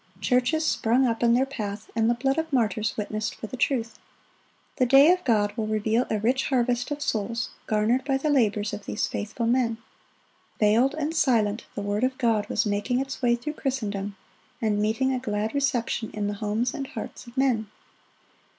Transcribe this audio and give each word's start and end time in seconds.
Churches 0.19 0.65
sprung 0.65 1.05
up 1.05 1.21
in 1.21 1.35
their 1.35 1.45
path, 1.45 1.91
and 1.95 2.09
the 2.09 2.15
blood 2.15 2.39
of 2.39 2.51
martyrs 2.51 2.97
witnessed 2.97 3.35
for 3.35 3.45
the 3.45 3.55
truth. 3.55 3.99
The 4.77 4.85
day 4.87 5.11
of 5.13 5.23
God 5.23 5.55
will 5.55 5.67
reveal 5.67 6.07
a 6.09 6.17
rich 6.17 6.45
harvest 6.45 6.89
of 6.89 7.03
souls 7.03 7.51
garnered 7.67 8.03
by 8.03 8.17
the 8.17 8.31
labors 8.31 8.73
of 8.73 8.87
these 8.87 9.05
faithful 9.05 9.45
men. 9.45 9.77
Veiled 10.59 10.95
and 10.95 11.15
silent, 11.15 11.67
the 11.75 11.83
word 11.83 12.03
of 12.03 12.17
God 12.17 12.49
was 12.49 12.65
making 12.65 12.99
its 12.99 13.21
way 13.21 13.35
through 13.35 13.53
Christendom, 13.53 14.15
and 14.59 14.81
meeting 14.81 15.13
a 15.13 15.19
glad 15.19 15.53
reception 15.53 16.09
in 16.15 16.25
the 16.25 16.33
homes 16.33 16.73
and 16.73 16.87
hearts 16.87 17.27
of 17.27 17.37
men. 17.37 17.69